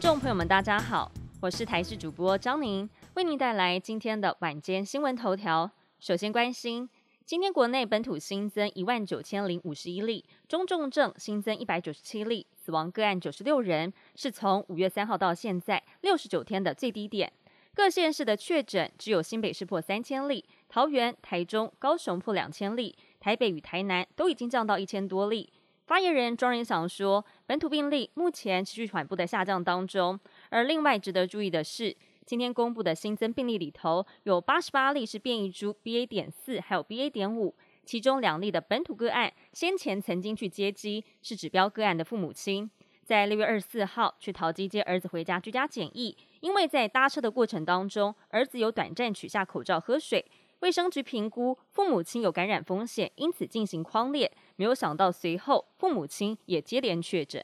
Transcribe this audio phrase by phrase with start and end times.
[0.00, 1.12] 众朋友们，大家好，
[1.42, 5.70] 我是台视主播张宁，为您带来今天的晚间新闻头条。
[5.98, 6.88] 首先关心，
[7.26, 17.30] 今天国内本土新增一万九千零五十一例，中重症新增一百九十七例，死亡个案九十六人，是从五月三号到现在六十九天的最低点。
[17.74, 25.52] 各县市的确诊只有新北市破三千例，桃园、台中、高雄破两千例，台北与台南都已经降到一千多例。
[25.90, 30.16] 发言人庄仁祥说，本土病例目前持续缓步的下降当中。
[30.48, 36.06] 而另外值得注意的是，今天公布的新增病例里头，有八十八例是变异株 BA.
[36.06, 37.10] 点四，还有 BA.
[37.10, 42.70] 点五，其中两例的本土个案先前曾经去接机，是指标个案的父母亲，
[43.02, 50.24] 在六月二十四号去桃机接儿子回家居家检疫，因为在搭车的过程当中，儿子有短暂取下口罩喝水。
[50.60, 54.30] 卫生局评估父母亲有感染风险，因此进行框列。
[54.56, 57.42] 没有想到随后父母亲也接连确诊。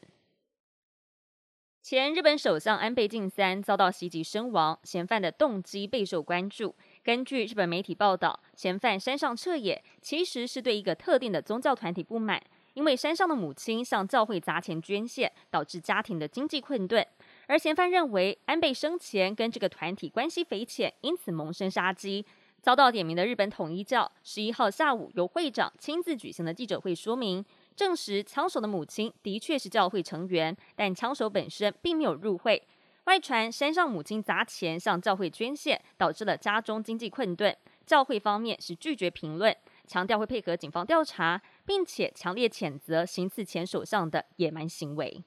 [1.81, 6.75] 前日本首相安倍晋三遭到袭击身亡，嫌犯的动机备受关注。
[7.01, 17.07] 根据日本媒体报道，嫌犯山上彻也其实是对一个特定的宗教团体不满，因为山上的母亲向教会砸钱捐献，导致家庭的经济困顿。
[17.47, 22.25] 而嫌犯认为安倍生前跟这个团体关系匪浅，因此萌生杀机。
[22.61, 27.43] 遭到点名的日本统一教十一号下午由会长亲自举行的记者会说明，
[27.75, 32.61] 证实枪手的母亲的确是教会成员，但枪手本身并没有入会。
[33.05, 37.55] 外传山上母亲砸钱向教会捐献，导致了家中经济困顿。
[37.85, 39.55] 教会方面是拒绝评论，
[39.85, 45.23] 强调会配合警方调查，并且强烈谴责行刺前首相的野蛮行为。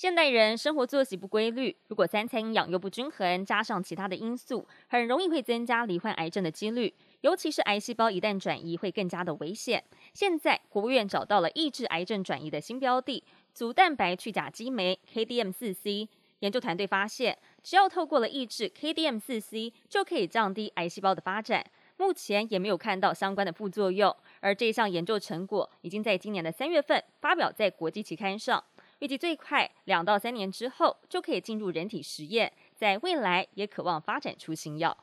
[0.00, 6.94] 现代人生活作息不规律，如果三餐营养又不均衡，加上其他的因素，很容易会增加罹患癌症的几率。
[7.20, 9.84] 尤其是癌细胞一旦转移，会更加的危险。
[10.14, 16.08] 现在国务院找到了抑制癌症转移的新标的——组蛋白去甲基酶 （KDM 四 C）。
[16.38, 21.62] 研究团队发现，只要透过了抑制 KDM 四 C，就可以降低癌细胞的发展。
[21.98, 24.16] 目前也没有看到相关的副作用。
[24.40, 28.64] 而这项研究成果已经在今年的三月份发表在国际期刊上。
[29.00, 34.96] 预计最快两到三年之后就可以进入人体实验，在未来也渴望发展出新药。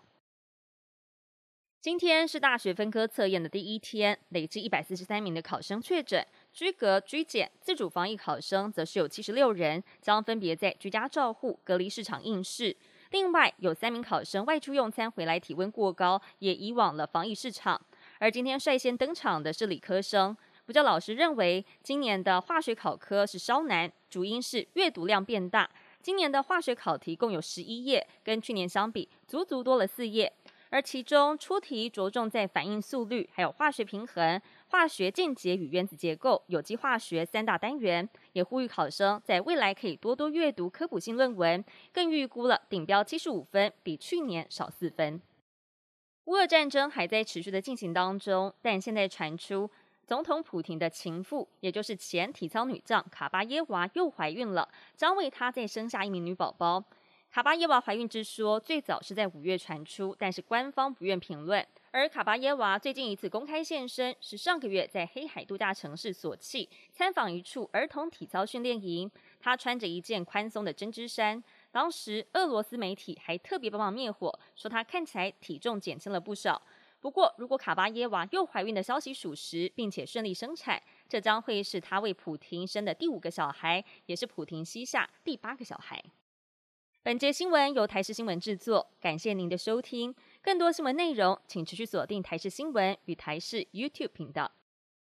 [1.82, 12.78] 今天是大学分科测验的第一天，累计一百四十三名的考生确诊，居隔、居检、自主防疫考生则是有七十六人，将分别在居家照护、隔离市场应试。
[13.12, 17.82] 另外有三名考生外出用餐回来体温过高，也移往了防疫市场。
[18.20, 20.36] 而今天率先登场的是理科生。
[20.68, 25.70] 补教老师认为，今年的化学考科是稍难，主因是阅读量变大。
[26.02, 30.34] 今年的化学考题共有十一页，跟去年相比，足足多了四页。
[30.70, 38.08] 而其中出题着重在反应速率、还有化学平衡、化学键结与原子结构、有机化学三大单元。
[38.34, 41.64] 也呼吁考生在未来可以多多阅读科普性论文，
[41.94, 45.22] 更预估了顶标七十五分，比去年少四分。
[46.26, 49.72] 乌俄战争还在持续的进行当中，但现在传出。
[50.08, 56.82] 总统普廷的情妇，也就是前体操女将卡巴耶娃又怀孕了，将为她再生下一名女宝宝。
[57.30, 61.68] 卡巴耶娃怀孕之说最早是在五月传出，但是官方不愿评论。
[61.92, 71.44] 而卡巴耶娃最近一次公开现身，是上个月在黑海度假城市索契参访一处儿童体操训练营，她穿着一件宽松的针织衫。
[71.70, 76.62] 当时俄罗斯媒体还特别帮忙灭火，说她看起来体重减轻了不少。
[77.08, 86.04] 不过，如果卡巴耶娃又怀孕的消息属实，并且顺利生产，这将会是她为普廷生的第五个小孩，也是普廷膝下第八个小孩。
[87.04, 90.14] 本节新闻由台视新闻制作，感谢您的收听。
[90.42, 94.52] 更多新闻内容，请持续锁定台视新闻与台视 YouTube 频道。